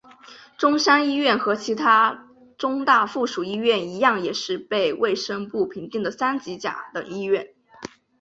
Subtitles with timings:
[0.57, 7.53] 中山一院和其它中大附属医院一样也是被卫生部评定的三级甲等医院。